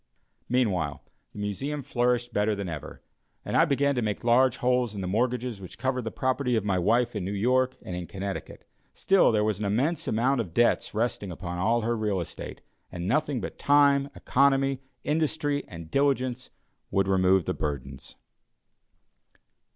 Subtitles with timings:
[0.49, 3.03] Meanwhile, the Museum flourished better than ever;
[3.45, 6.65] and I began to make large holes in the mortgages which covered the property of
[6.65, 8.65] my wife in New York and in Connecticut.
[8.95, 12.61] Still, there was an immense amount of debts resting upon all her real estate,
[12.91, 16.49] and nothing but time, economy, industry and diligence
[16.89, 18.15] would remove the burdens.